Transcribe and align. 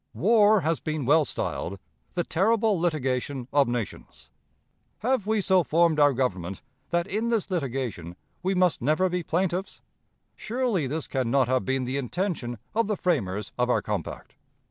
War 0.15 0.61
has 0.61 0.79
been 0.79 1.05
well 1.05 1.25
styled 1.25 1.77
'the 2.13 2.23
terrible 2.23 2.79
litigation 2.79 3.47
of 3.53 3.67
nations.' 3.67 4.31
Have 5.01 5.27
we 5.27 5.41
so 5.41 5.63
formed 5.63 5.99
our 5.99 6.11
Government 6.11 6.63
that 6.89 7.05
in 7.05 7.27
this 7.27 7.51
litigation 7.51 8.15
we 8.41 8.55
must 8.55 8.81
never 8.81 9.09
be 9.09 9.21
plaintiffs? 9.21 9.79
Surely 10.35 10.87
this 10.87 11.05
can 11.05 11.29
not 11.29 11.47
have 11.47 11.65
been 11.65 11.83
the 11.85 11.97
intention 11.97 12.57
of 12.73 12.87
the 12.87 12.97
framers 12.97 13.51
of 13.59 13.69
our 13.69 13.83
compact. 13.83 14.33